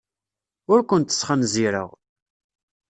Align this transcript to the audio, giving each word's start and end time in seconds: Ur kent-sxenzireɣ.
Ur 0.71 0.79
kent-sxenzireɣ. 0.89 1.89